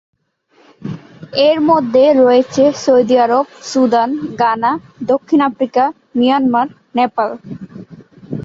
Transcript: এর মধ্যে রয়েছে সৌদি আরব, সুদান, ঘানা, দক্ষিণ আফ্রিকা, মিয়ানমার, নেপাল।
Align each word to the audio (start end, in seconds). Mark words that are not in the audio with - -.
এর 1.47 1.57
মধ্যে 1.61 2.03
রয়েছে 2.13 2.63
সৌদি 2.83 3.15
আরব, 3.17 3.45
সুদান, 3.61 4.09
ঘানা, 4.37 4.71
দক্ষিণ 5.03 5.39
আফ্রিকা, 5.41 5.83
মিয়ানমার, 6.15 6.67
নেপাল। 6.95 7.29